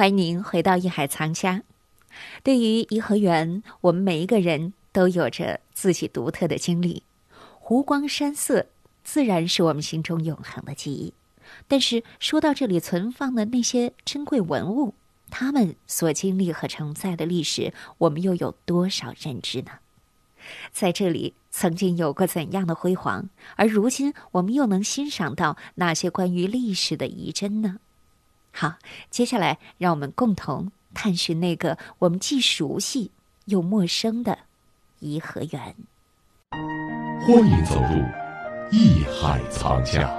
[0.00, 1.56] 欢迎您回到《一海藏家》。
[2.42, 7.02] 对于颐和园，我们每一个人都有着自己独特的经历。
[7.58, 8.64] 湖光山色，
[9.04, 11.12] 自然是我们心中永恒的记忆。
[11.68, 14.94] 但是说到这里存放的那些珍贵文物，
[15.28, 19.72] 他们所经历和承载的历史，我们又有多少认知呢？
[20.72, 23.28] 在这里曾经有过怎样的辉煌？
[23.56, 27.80] 而如今我们又能欣赏到哪些关于历史的遗珍呢？
[28.52, 28.74] 好，
[29.10, 33.10] 接下来让我们共同探寻那个我们既熟悉
[33.46, 34.38] 又陌生的
[34.98, 35.74] 颐和园。
[37.20, 38.02] 欢迎走入
[38.70, 40.10] 艺海藏家。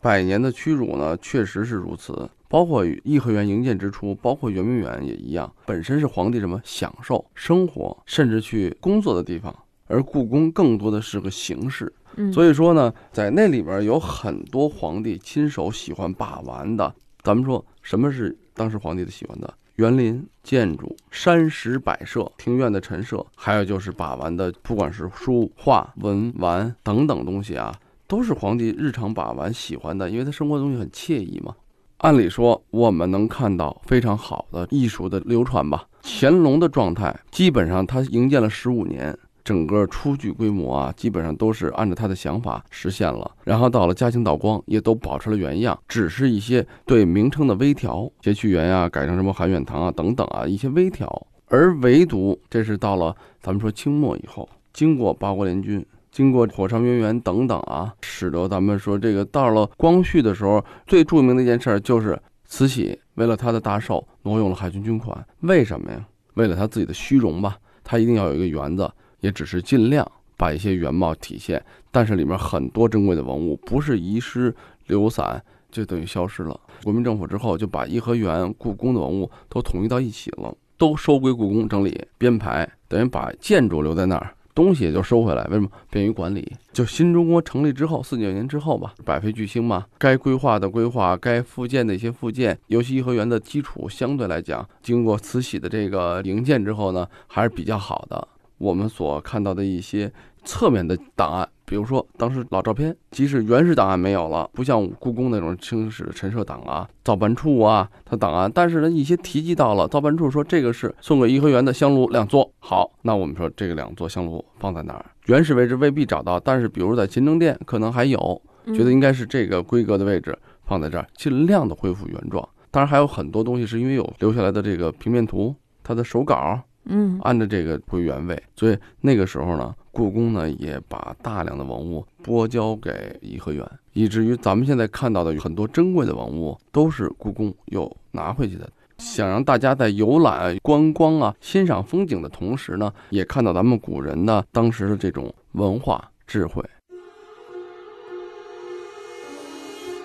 [0.00, 2.28] 百年的屈辱呢，确实是如此。
[2.48, 9.54] 包括颐和园营建之初，包括圆明园也一样，本身是皇帝什么享受生活，甚至去工作的地方，
[9.90, 11.92] 而故宫更多的是个形式。
[12.32, 16.94] 所以说呢，在那里边有很多皇帝亲手喜欢把玩的。
[17.22, 19.52] 咱们说什么是当时皇帝的喜欢的？
[19.76, 27.74] 园林、建筑、山石摆设、庭院的陈设，还有就是把玩的，不管是书画、文玩等等东西啊，
[28.06, 31.54] 都是皇帝日常把玩喜欢的，因为他生活的东西很惬意嘛。
[31.98, 35.86] 按理说，我们能看到非常好的艺术的流传吧。
[36.02, 39.16] 乾隆的状态，基本上他营建了十五年。
[39.50, 43.28] 整个初具规模啊，基本上都是按照他的想法实现了。
[43.42, 51.26] 然后到了嘉庆、道光，也都保持了原样，只是一些对名称的微调，谐趣园呀改成什么含远堂啊等等啊一些微调。
[51.46, 66.06] 而唯独这是到了咱们说清末以后，经过八国联军，经过火烧圆圆等等啊，使得咱们说这个到了光绪的时候，最著名的一件事就是慈禧为了他的大寿挪用了海军军款，为什么呀？
[66.34, 68.88] 为了他自己的虚荣吧，他一定要有一个园子。
[69.20, 74.54] 也只是尽量把一些原貌体现，但是里面很多珍贵的文物不是遗失
[74.86, 76.58] 流散，就等于消失了。
[76.82, 85.44] 国民政府之后就把颐和园、故宫的文物都统一到一起了，都收归故宫整理编排，等于把建筑留在那儿，东西也就收回来。
[85.44, 85.68] 为什么？
[85.90, 86.50] 便于管理。
[86.72, 98.26] 就新中国成立之后，四九年之后吧，百废俱兴嘛，该规划的规划，该复建的一些复建，尤其颐和园的基础相对来讲，经过慈禧的这个营建之后呢，还是比较好的。
[98.60, 100.12] 我们所看到的一些
[100.44, 112.52] 侧面的档案，比如说当时老照片，即使原始档案没有了，不像故宫那种清史陈设档啊、造办处啊，它档案，但是呢，一些提及到了造办处说这个是送给颐和园的香炉两座。
[112.58, 115.06] 好，那我们说这个两座香炉放在哪儿？
[115.24, 122.46] 原始位置未必找到，但是比如在勤政殿可能还有，觉得应该是这个规格的位置放在这儿，尽量的恢复原状。
[122.70, 126.60] 当然还有很多东西是因为有留下来的这个平面图，它的手稿。
[126.84, 138.68] 嗯，按照这个归原位，所以那个时候呢，故宫呢也把大量的文物拨交给颐和园，以至于咱们现在看到的很多珍贵的文物都是故宫又拿回去的。
[138.98, 146.62] 想让大家在游览、观光啊、欣赏风景的同时呢，也看到咱们古人的当时的这种文化智慧。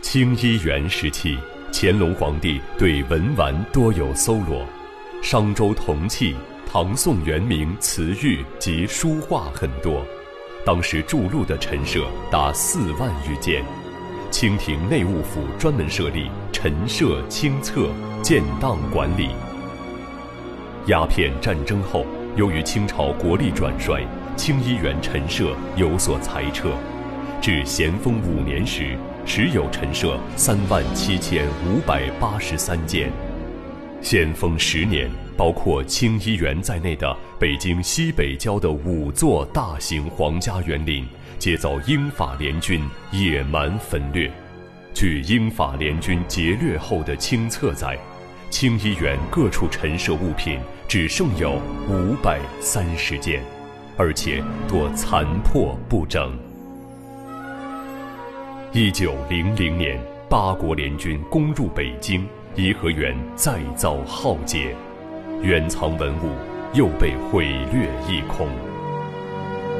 [0.00, 1.38] 清漪园时期，
[1.72, 4.66] 乾隆皇帝对文玩多有搜罗，
[5.22, 6.34] 商周铜器。
[6.72, 10.06] 唐宋元明瓷玉及书画很多，
[10.64, 13.64] 当时筑路的陈设达四万余件。
[14.30, 17.90] 清廷内务府专门设立陈设清册，
[18.22, 19.30] 建档管理。
[20.86, 26.68] 鸦片战争后，由于清朝国力转衰，清漪园陈设有所裁撤，
[27.40, 33.10] 至咸丰五年时，时有陈设三万七千五百八十三件。
[34.00, 35.10] 咸丰十年。
[35.40, 41.02] 包括清漪园在内的北京西北郊的五座大型皇家园林，
[41.38, 44.30] 皆遭英法联军野蛮焚掠。
[44.92, 47.98] 据英法联军劫掠后的清册载，
[48.50, 51.58] 清漪园各处陈设物品只剩有
[51.88, 53.42] 五百三十件，
[53.96, 56.38] 而且多残破不整。
[58.74, 59.98] 一九零零年，
[60.28, 64.76] 八国联军攻入北京，颐和园再遭浩劫。
[65.42, 66.32] 原藏文物
[66.74, 68.46] 又被毁掠一空。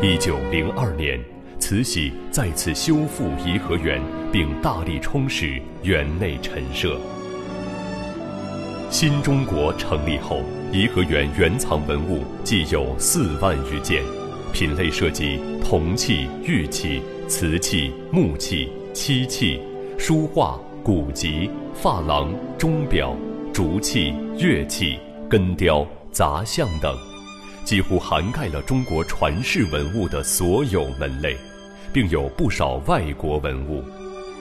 [0.00, 1.18] 一九零二年，
[1.58, 4.00] 慈禧再次修复颐和园，
[4.30, 6.96] 并大力充实园内陈设。
[8.88, 14.04] 新中国成立后，颐和园原藏文物计有四万余件，
[14.52, 19.60] 品类涉及铜器、玉器、瓷器、木器、漆器、
[19.98, 21.50] 书画、古籍、
[21.82, 23.16] 珐琅、钟表、
[23.52, 25.00] 竹器、乐器。
[25.28, 26.96] 根雕、杂项等，
[27.62, 31.36] 几乎涵盖了中国传世文物的所有门类，
[31.92, 33.84] 并有不少外国文物。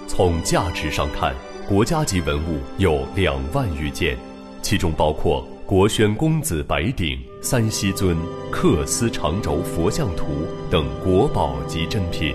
[0.08, 1.36] 从价值上看，
[1.68, 4.18] 国家级文物有两万余件，
[4.62, 8.16] 其中包括国宣公子白鼎、三希尊、
[8.50, 10.24] 缂丝长轴佛像图
[10.72, 12.34] 等国宝级珍品。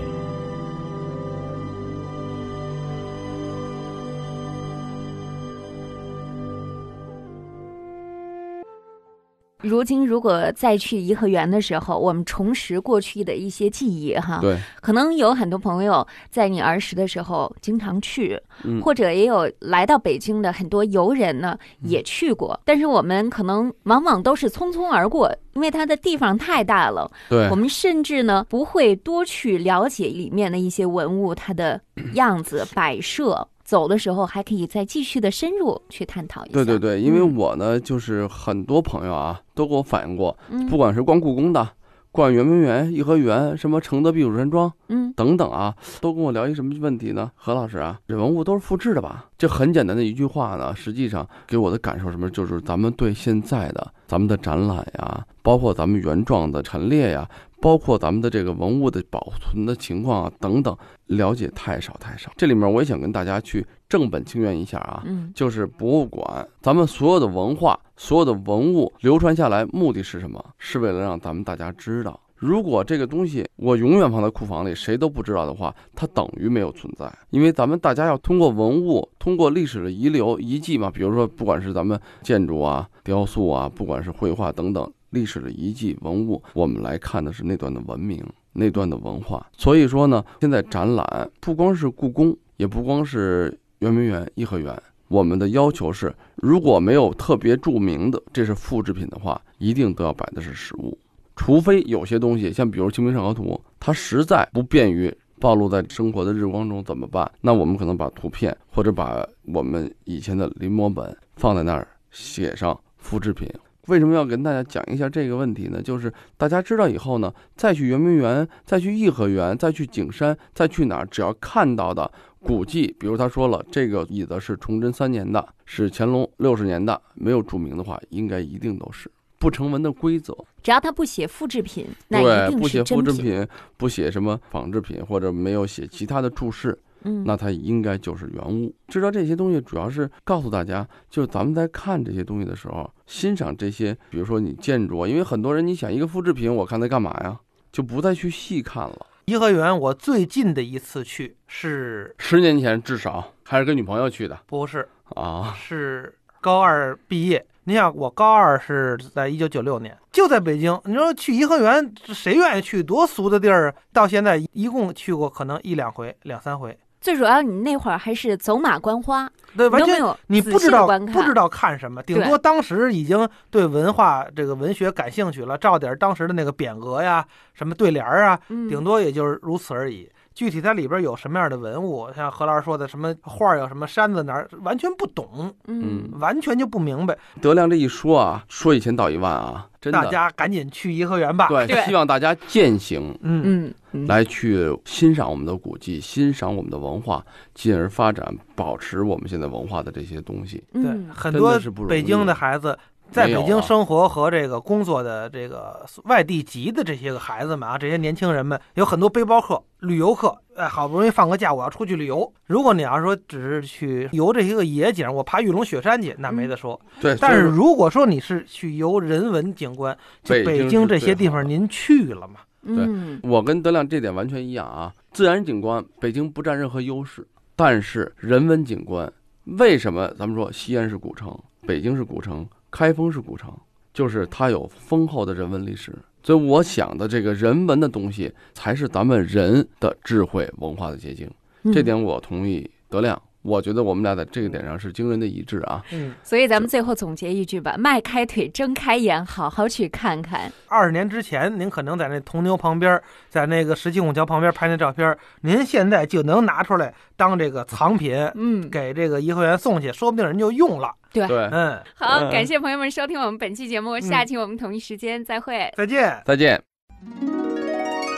[9.63, 18.81] 如今，如果再去颐和园的时候，我们重拾过去的一些记忆，哈，对，可能有很多朋友在你儿时的时候经常去，嗯。
[18.81, 27.47] 或者也有来到北京的很多游人呢也去过，但是我们可能往往都是匆匆而过，因为它的地方太大了，对。
[27.49, 31.79] 我，们甚至呢不会多去了解里面的一些文物它的
[32.15, 33.47] 样子摆设。
[33.63, 36.53] 走的时候还可以再继续的深入去探讨一下。
[36.53, 41.67] 对对对，因为嗯我呢，就是很多朋友啊，都给我反映过，嗯不管是逛故宫的、
[42.11, 47.31] 逛圆明园、颐和园、什么承德避暑山庄嗯等等啊，都跟我聊一什么问题呢？
[47.35, 49.25] 何老师啊，这文物都是复制的吧？
[49.37, 52.29] 这很简单的一句话呢，实际上给我的感受什么？
[52.29, 57.27] 就是咱们对现在的咱们的展览呀，包括咱们原状的陈列呀，
[57.63, 62.29] 包括咱们的这个文物的保存的情况啊等等，了解太少太少。
[62.35, 70.43] 这里面我也想跟大家去正本清源一下啊，嗯就是博物馆，咱们所有的文化、所有的文物流传下来，目的是什么？
[70.57, 72.19] 是为了让咱们大家知道。
[72.35, 77.09] 如果这个东西我永远放在库房里，谁都不知道的话，它等于没有存在。
[77.29, 88.21] 因为咱们大家要通过文物，通过历史的遗留遗迹嘛，比如说不管是咱们建筑啊、雕塑啊，不管是绘画等等历史的遗迹文物，我们来看的是那段的文明、
[88.51, 89.45] 那段的文化。
[89.55, 94.75] 所以说呢，现在展览不光是故宫，也不光是圆明园、颐和园。
[95.07, 100.97] 我们的要求是，如果没有特别著名的这是复制品的话，一定都要摆的是实物，
[101.35, 103.43] 除非有些东西，像比如《清明上河图》，
[103.79, 107.31] 它实在不便于暴露在生活的日光中，怎么办？
[107.41, 109.23] 那我们可能把图片或者把
[109.53, 113.47] 我们以前的临摹本放在那儿，写上复制品。
[113.87, 115.81] 为什么要跟大家讲一下这个问题呢？
[115.81, 122.09] 就是大家知道以后呢，再去圆明园，再去颐和园，再去景山，再去哪儿，只要看到的
[122.39, 130.33] 古迹，比如他说了，这个椅子是崇祯三年的，是乾隆六十年的，没有注明的话，应该一定都是不成文的规则。
[130.61, 133.05] 只要他不写复制品，那一对，定不写是真品。
[133.05, 138.73] 复制品，不写什么仿制品，或者没有写其他的注释，嗯，那它应该就是原物。
[138.87, 147.39] 知道这些东西，主要是告诉大家，就是咱们在看这些东西的时候，欣赏这些，比如说你建筑啊，因为很多人你想一个复制品，我看它干嘛呀？
[147.71, 149.07] 就不再去细看了。
[149.25, 157.45] 颐和园我最近的一次去是十年前至少还是跟女朋友去的不是啊，是高二毕业？
[157.65, 160.77] 你想，我高二是在一九九六年，就在北京。
[160.83, 162.83] 你说去颐和园，谁愿意去？
[162.83, 163.75] 多俗的地儿啊！
[163.93, 180.09] 到现在一共去过可能一两回、两三回，最主要你那会儿还是走马观花，对，完全你不知道不知道看什么，顶多当时已经对文化这个文学感兴趣了，照点当时的那个匾额呀、什么对联儿啊，嗯，顶多也就是如此而已。
[180.33, 187.17] 具体它里边有什么样的文物，像何老师说的什么画儿有什么山子哪儿，完全不懂，嗯完全就不明白。
[187.41, 191.47] 德亮这一说啊，说一千道一万啊，真的，大家赶紧去颐和园吧。
[191.47, 193.17] 对，对希望大家践行。
[193.21, 200.63] 嗯，嗯嗯，来去欣赏我们的古迹，欣赏我们的文化，进而发展、保持我们现在文化的这些东西。
[200.73, 202.77] 对，嗯很多北京的孩子。
[203.13, 212.33] 在北京生活和这个工作的这个外地籍的这些个孩子们啊，这些年轻人们有很多背包客、旅游客，哎，好不容易放个假，我要出去旅游。
[212.47, 216.79] 如果你要是说只是去游这些个野景，我爬玉龙雪山去，那没得说。
[216.99, 222.39] 对，但是如果说你是去游人文景观，就北京这些地方您去了吗？
[222.65, 222.87] 对
[223.23, 224.93] 我跟德亮这点完全一样啊。
[225.11, 229.11] 自然景观，北京不占任何优势，但是人文景观，
[229.43, 233.55] 为什么咱们说西安是古城，北京是古城，开封是古城，
[233.93, 235.93] 就是它有丰厚的人文历史。
[236.23, 241.29] 所以我想的这个人文的东西，才是咱们人的智慧文化的结晶。
[241.61, 243.21] 嗯这点我同意德亮。
[243.43, 245.83] 我觉得我们俩在这个点上是惊人的一致啊。
[245.91, 250.51] 嗯，所以咱们最后总结一句吧：迈开腿，睁开眼，好好去看看。
[250.67, 260.91] 二十年之前，您可能在那铜牛旁边，在那个石岐拱桥旁边拍那照片，您现在就能拿出来当这个藏品，嗯，给这个颐和园送去，说不定人就用了。
[261.11, 261.27] 对。
[261.27, 265.71] 对，嗯，好，嗯感谢朋友们收听我们本期节目，下期我们同一时间再会。
[265.75, 266.21] 再见。
[266.25, 266.61] 再见。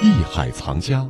[0.02, 1.08] 艺海藏家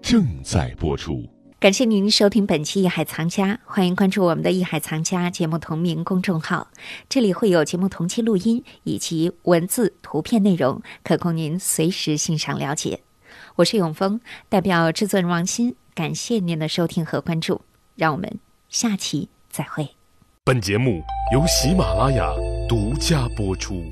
[0.00, 1.31] 正在播出。
[1.62, 6.66] 感谢您收听本期《艺海藏家》，欢迎关注我们的《艺海藏家》节目同名公众号，
[7.08, 13.02] 这里会有节目同期录音以及文字、图片内容，可供您随时欣赏了解。
[13.54, 17.60] 我是永峰，代表制作人王鑫，感谢您的收听和关注，
[17.94, 19.90] 让我们下期再会。
[20.42, 21.00] 本节目
[21.32, 22.28] 由喜马拉雅
[22.68, 23.84] 独家播出。